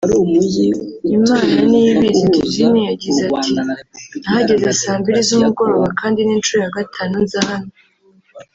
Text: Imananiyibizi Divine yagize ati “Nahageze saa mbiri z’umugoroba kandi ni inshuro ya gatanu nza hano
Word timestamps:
Imananiyibizi 1.15 2.21
Divine 2.33 2.79
yagize 2.89 3.21
ati 3.29 3.49
“Nahageze 4.23 4.69
saa 4.81 4.97
mbiri 4.99 5.19
z’umugoroba 5.27 5.87
kandi 5.99 6.19
ni 6.23 6.33
inshuro 6.37 6.59
ya 6.63 6.73
gatanu 6.77 7.15
nza 7.25 7.41
hano 7.49 7.71